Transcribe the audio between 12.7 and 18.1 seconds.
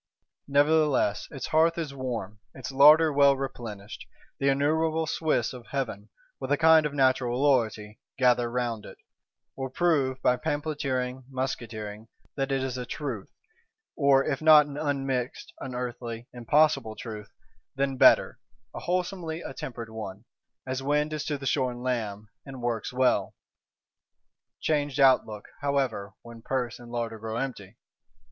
a truth; or if not an unmixed (unearthly, impossible) Truth, then